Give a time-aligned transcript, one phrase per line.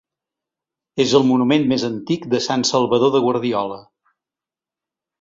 [1.05, 3.81] És el monument més antic de Sant Salvador de Guardiola.